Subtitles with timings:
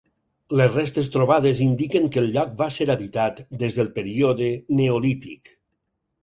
[0.59, 4.49] Les restes trobades indiquen que el lloc va ser habitat des del període
[4.81, 5.55] neolític.